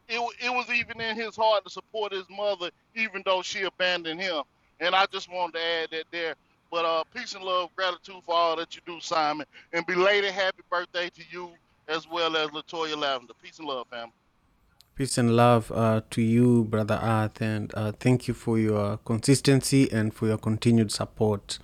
[0.07, 4.21] it it was even in his heart to support his mother, even though she abandoned
[4.21, 4.43] him.
[4.79, 6.35] And I just wanted to add that there.
[6.71, 10.63] But uh, peace and love, gratitude for all that you do, Simon, and belated happy
[10.71, 11.51] birthday to you
[11.87, 13.33] as well as Latoya Lavender.
[13.41, 14.11] Peace and love, fam.
[14.95, 19.91] Peace and love uh, to you, Brother Earth, and uh, thank you for your consistency
[19.91, 21.57] and for your continued support.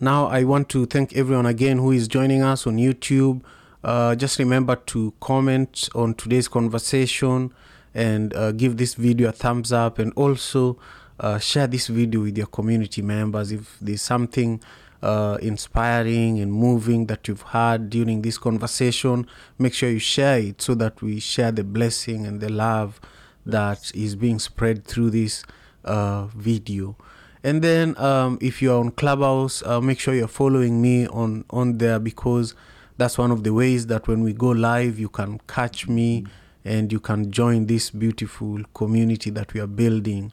[0.00, 3.42] Now, I want to thank everyone again who is joining us on YouTube.
[3.84, 7.52] Uh, just remember to comment on today's conversation
[7.94, 10.76] and uh, give this video a thumbs up, and also
[11.20, 14.60] uh, share this video with your community members if there's something
[15.02, 19.26] uh, inspiring and moving that you've heard during this conversation.
[19.58, 23.00] Make sure you share it so that we share the blessing and the love
[23.44, 25.44] that is being spread through this
[25.84, 26.96] uh, video.
[27.44, 31.78] And then, um, if you're on Clubhouse, uh, make sure you're following me on on
[31.78, 32.54] there because
[32.98, 36.26] that's one of the ways that when we go live, you can catch me
[36.64, 40.32] and you can join this beautiful community that we are building.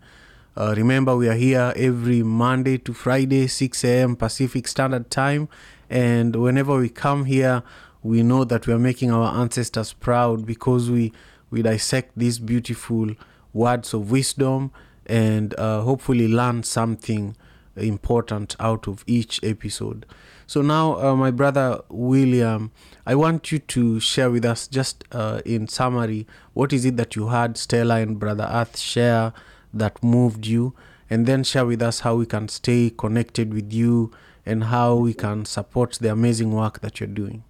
[0.55, 4.15] Uh, remember, we are here every Monday to Friday, 6 a.m.
[4.15, 5.49] Pacific Standard Time.
[5.89, 7.63] And whenever we come here,
[8.03, 11.11] we know that we are making our ancestors proud because we,
[11.49, 13.15] we dissect these beautiful
[13.51, 14.71] words of wisdom
[15.07, 17.35] and uh, hopefully learn something
[17.75, 20.05] important out of each episode.
[20.45, 22.71] So now, uh, my brother William,
[23.07, 27.15] I want you to share with us, just uh, in summary, what is it that
[27.15, 29.33] you heard Stella and Brother Earth share
[29.73, 30.75] that moved you,
[31.09, 34.11] and then share with us how we can stay connected with you
[34.45, 37.43] and how we can support the amazing work that you're doing.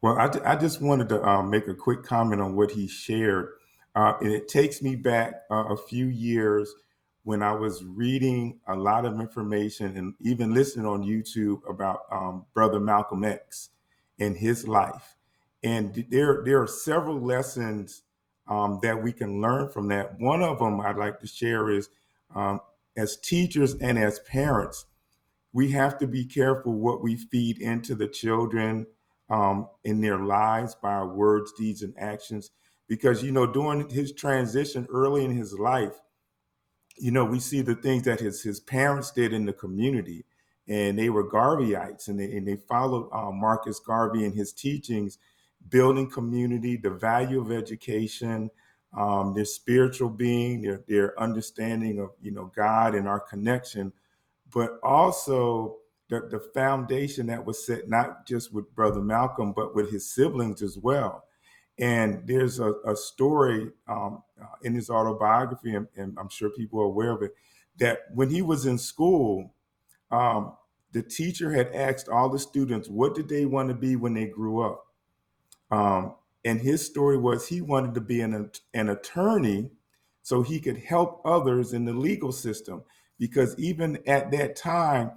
[0.00, 3.50] Well, I, I just wanted to um, make a quick comment on what he shared.
[3.94, 6.72] Uh, and it takes me back uh, a few years
[7.24, 12.46] when I was reading a lot of information and even listening on YouTube about um,
[12.54, 13.70] Brother Malcolm X
[14.18, 15.16] and his life.
[15.62, 18.02] And there, there are several lessons
[18.48, 20.18] um, that we can learn from that.
[20.18, 21.88] One of them I'd like to share is
[22.34, 22.60] um,
[22.96, 24.86] as teachers and as parents,
[25.52, 28.86] we have to be careful what we feed into the children
[29.30, 32.50] um, in their lives by our words, deeds, and actions.
[32.88, 36.00] Because, you know, during his transition early in his life,
[36.96, 40.24] you know, we see the things that his, his parents did in the community,
[40.66, 45.18] and they were Garveyites, and they, and they followed uh, Marcus Garvey and his teachings,
[45.70, 48.50] building community, the value of education,
[48.96, 53.92] um, their spiritual being, their, their understanding of, you know, God and our connection,
[54.52, 55.76] but also
[56.08, 60.62] the, the foundation that was set not just with Brother Malcolm, but with his siblings
[60.62, 61.24] as well.
[61.78, 66.80] And there's a, a story um, uh, in his autobiography, and, and I'm sure people
[66.80, 67.34] are aware of it,
[67.78, 69.54] that when he was in school,
[70.10, 70.54] um,
[70.92, 74.26] the teacher had asked all the students what did they want to be when they
[74.26, 74.86] grew up.
[75.70, 76.14] Um,
[76.44, 79.70] and his story was he wanted to be an, an attorney
[80.22, 82.82] so he could help others in the legal system.
[83.18, 85.10] Because even at that time,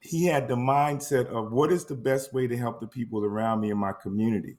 [0.00, 3.60] he had the mindset of what is the best way to help the people around
[3.60, 4.56] me in my community.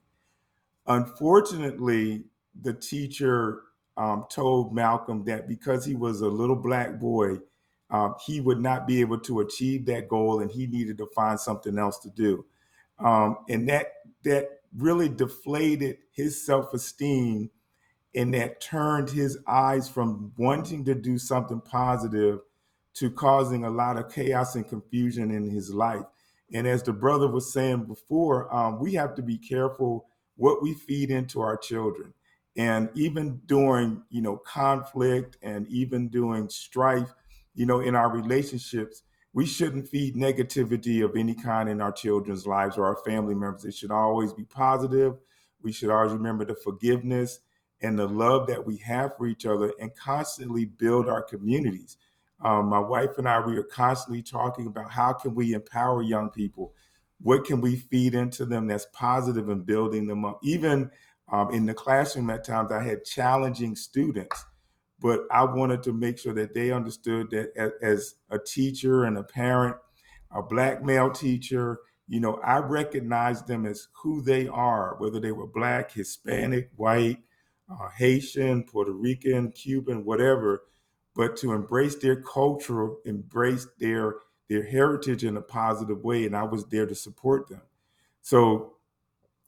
[0.87, 2.23] Unfortunately,
[2.61, 3.63] the teacher
[3.97, 7.37] um, told Malcolm that because he was a little black boy,
[7.89, 11.39] um, he would not be able to achieve that goal, and he needed to find
[11.39, 12.45] something else to do.
[12.99, 13.87] Um, and that
[14.23, 17.49] that really deflated his self esteem,
[18.15, 22.39] and that turned his eyes from wanting to do something positive
[22.93, 26.05] to causing a lot of chaos and confusion in his life.
[26.53, 30.73] And as the brother was saying before, um, we have to be careful what we
[30.73, 32.13] feed into our children.
[32.57, 37.13] And even during, you know, conflict and even during strife,
[37.53, 39.03] you know, in our relationships,
[39.33, 43.65] we shouldn't feed negativity of any kind in our children's lives or our family members.
[43.65, 45.17] It should always be positive.
[45.61, 47.39] We should always remember the forgiveness
[47.81, 51.97] and the love that we have for each other and constantly build our communities.
[52.43, 56.29] Um, my wife and I, we are constantly talking about how can we empower young
[56.29, 56.73] people?
[57.21, 60.39] What can we feed into them that's positive and building them up?
[60.43, 60.89] Even
[61.31, 64.43] um, in the classroom at times, I had challenging students,
[65.01, 69.23] but I wanted to make sure that they understood that as, a teacher and a
[69.23, 69.75] parent,
[70.33, 75.31] a black male teacher, you know, I recognized them as who they are, whether they
[75.31, 77.19] were black, Hispanic, white,
[77.69, 80.63] uh, Haitian, Puerto Rican, Cuban, whatever
[81.15, 84.15] but to embrace their culture, embrace their
[84.49, 87.61] their heritage in a positive way, and I was there to support them.
[88.21, 88.73] So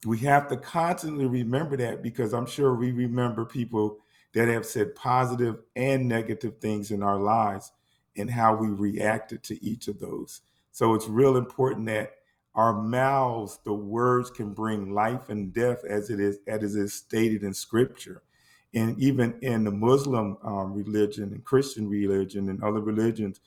[0.06, 4.00] we have to constantly remember that because I'm sure we remember people
[4.34, 7.72] that have said positive and negative things in our lives
[8.18, 10.42] and how we reacted to each of those.
[10.72, 12.14] So it's real important that
[12.56, 16.94] our mouths, the words can bring life and death as it is as it is
[16.94, 18.22] stated in scripture
[18.74, 23.40] and even in the Muslim um, religion and Christian religion and other religions,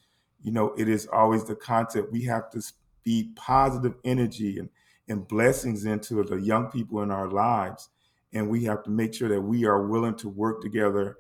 [0.43, 2.62] you know, it is always the concept we have to
[3.05, 4.68] feed positive energy and,
[5.09, 7.89] and blessings into the young people in our lives.
[8.32, 11.16] And we have to make sure that we are willing to work together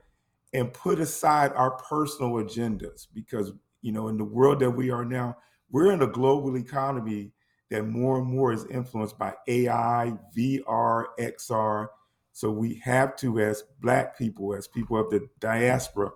[0.52, 3.52] and put aside our personal agendas because,
[3.82, 5.36] you know, in the world that we are now,
[5.70, 7.32] we're in a global economy
[7.70, 11.88] that more and more is influenced by AI, VR, XR,
[12.36, 16.10] so we have to, as Black people, as people of the diaspora,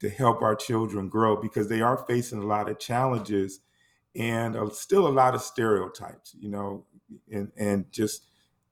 [0.00, 3.60] to help our children grow because they are facing a lot of challenges
[4.14, 6.86] and uh, still a lot of stereotypes, you know,
[7.30, 8.22] and, and just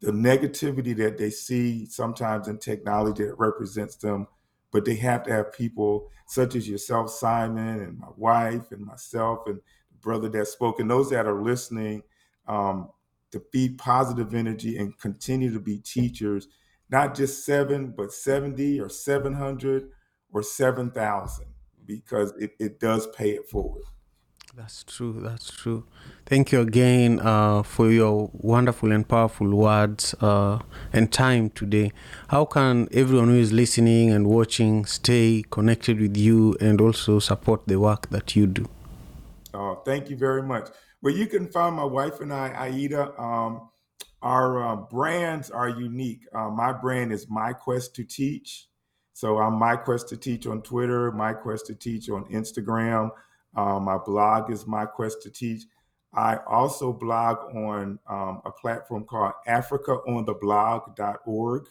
[0.04, 4.26] the negativity that they see sometimes in technology that represents them.
[4.70, 9.46] But they have to have people such as yourself, Simon, and my wife, and myself,
[9.46, 12.02] and the brother that spoke, and those that are listening
[12.48, 12.90] um,
[13.30, 16.48] to feed positive energy and continue to be teachers
[16.90, 19.88] not just seven, but 70 or 700
[20.32, 21.46] or 7,000
[21.86, 23.84] because it, it does pay it forward.
[24.56, 25.18] That's true.
[25.20, 25.84] That's true.
[26.26, 30.60] Thank you again uh, for your wonderful and powerful words uh,
[30.92, 31.90] and time today.
[32.28, 37.66] How can everyone who is listening and watching stay connected with you and also support
[37.66, 38.68] the work that you do?
[39.52, 40.68] Uh, thank you very much.
[41.02, 43.70] Well, you can find my wife and I, Aida, um,
[44.22, 46.20] our uh, brands are unique.
[46.32, 48.68] Uh, my brand is My Quest to Teach.
[49.14, 53.10] So I'm My Quest to Teach on Twitter, My Quest to Teach on Instagram.
[53.56, 55.62] Uh, my blog is My Quest to Teach.
[56.12, 61.66] I also blog on um, a platform called AfricaOnTheBlog.org.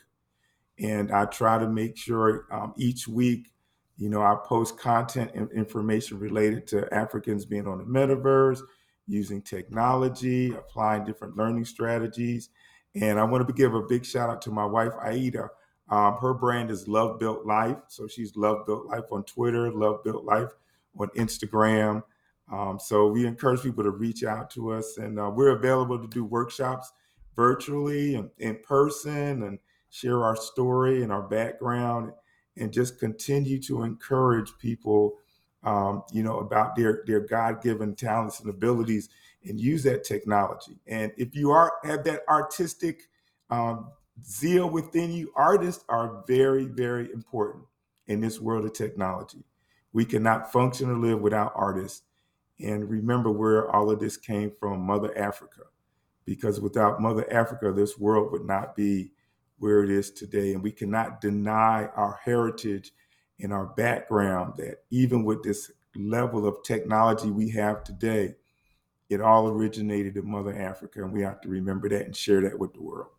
[0.80, 3.52] And I try to make sure um, each week,
[3.98, 8.60] you know, I post content and information related to Africans being on the metaverse,
[9.08, 12.50] using technology, applying different learning strategies.
[12.96, 15.50] And I want to give a big shout out to my wife, Aida.
[15.90, 17.78] Um, her brand is Love Built Life.
[17.88, 20.50] So she's Love Built Life on Twitter, Love Built Life
[20.98, 22.04] on Instagram.
[22.52, 26.08] Um, so we encourage people to reach out to us, and uh, we're available to
[26.08, 26.92] do workshops
[27.36, 32.12] virtually and in person and share our story and our background
[32.58, 35.18] and just continue to encourage people
[35.64, 39.10] um, you know, about their their God given talents and abilities,
[39.46, 40.78] and use that technology.
[40.88, 43.04] And if you are have that artistic
[43.50, 43.92] um,
[44.24, 47.64] zeal within you, artists are very very important
[48.08, 49.44] in this world of technology.
[49.94, 52.04] We cannot function or live without artists.
[52.60, 55.62] And remember where all of this came from, Mother Africa.
[56.26, 59.12] Because without Mother Africa, this world would not be
[59.60, 60.54] where it is today.
[60.54, 62.92] And we cannot deny our heritage
[63.40, 68.36] and our background that even with this level of technology we have today,
[69.10, 72.58] it all originated in Mother Africa, and we have to remember that and share that
[72.58, 73.10] with the world.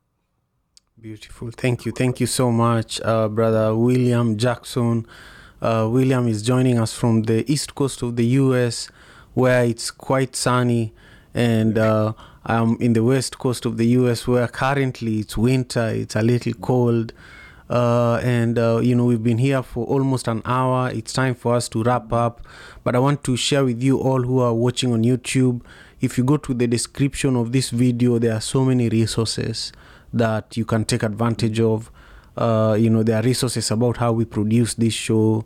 [1.01, 1.51] Beautiful.
[1.51, 1.93] Thank you.
[1.93, 5.07] Thank you so much, uh, Brother William Jackson.
[5.63, 8.89] Uh, William is joining us from the east coast of the US,
[9.35, 10.93] where it's quite sunny,
[11.33, 12.13] and uh,
[12.45, 16.55] I'm in the west coast of the US, where currently it's winter, it's a little
[16.55, 17.13] cold.
[17.71, 20.91] Uh, and uh, you know we've been here for almost an hour.
[20.91, 22.43] It's time for us to wrap up
[22.85, 25.63] but i want to share with you all who are watching on youtube.
[26.01, 29.73] If you go to the description of this video there are so many resources
[30.13, 31.91] that you can take advantage of
[32.37, 35.45] uh, you know there are resources about how we produce this show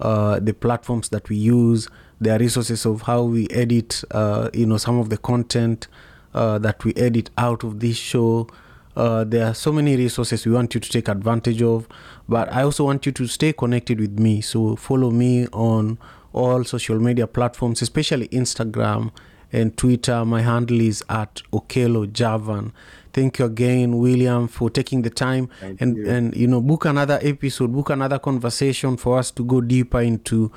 [0.00, 1.88] uh, the platforms that we use.
[2.20, 5.88] There are resources of how we edit uh, you know some of the content
[6.34, 8.48] uh, that we edit out of this show.
[8.96, 11.86] Uh, there are so many resources we want you to take advantage of.
[12.28, 14.40] But i also want you to stay connected with me.
[14.40, 15.98] So follow me on
[16.32, 19.10] all social media platforms especially instagram
[19.52, 20.24] and twitter.
[20.24, 22.72] My handle is at okelo javan
[23.12, 25.48] thank you again william for taking the time.
[25.60, 26.08] Thank and you.
[26.08, 30.50] and you know book another episode book another conversation for us to go deeper into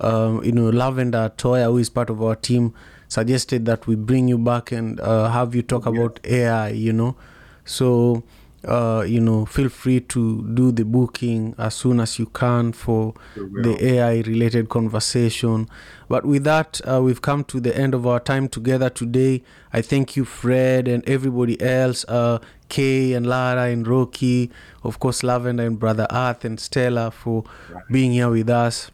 [0.00, 2.74] um, you know lavender toya who is part of our team
[3.08, 7.16] suggested that we bring you back and uh, have you talk about ai you know.
[7.64, 8.22] So
[8.64, 13.14] uh, you know feel free to do the booking as soon as you can for
[13.36, 15.68] the ai related conversation.
[16.08, 19.42] But with that uh, we've come to the end of our time together today.
[19.72, 22.38] I thank you fred and everybody else uh,
[22.68, 24.50] kay and lara and rocky
[24.82, 27.44] of course lavender and brother earth and stella for
[27.90, 28.90] being here with us.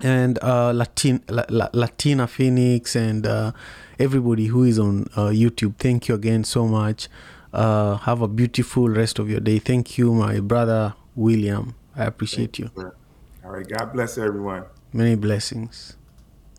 [0.00, 3.52] And uh, Latin, La, La, Latina Phoenix and uh,
[3.98, 5.76] everybody who is on uh, YouTube.
[5.78, 7.08] Thank you again so much.
[7.52, 9.58] Uh, have a beautiful rest of your day.
[9.58, 11.74] Thank you, my brother William.
[11.94, 12.70] I appreciate you.
[12.76, 13.66] All right.
[13.68, 14.64] God bless everyone.
[14.92, 15.96] Many blessings.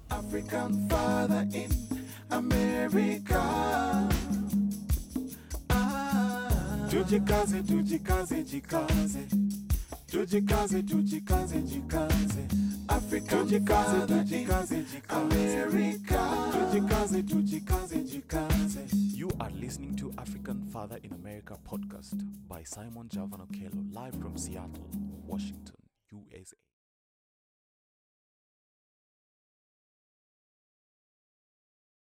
[0.10, 1.70] African father in
[2.32, 4.10] America.
[5.70, 9.28] Ah, tujikaze, tujikaze, jikaze.
[10.08, 12.48] Tujikaze, tujikaze, jikaze.
[12.88, 14.86] African tujikaze, tujikaze, jikaze.
[15.10, 16.52] America.
[16.72, 19.07] Tujikaze, tujikaze, jikaze.
[19.28, 23.46] You are listening to African Father in America podcast by Simon Javano
[23.92, 24.90] live from Seattle,
[25.26, 25.76] Washington,
[26.14, 26.56] USA.